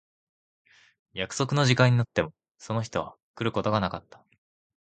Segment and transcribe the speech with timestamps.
[1.13, 4.25] 約束の時間になってもその人は来ることがなかった。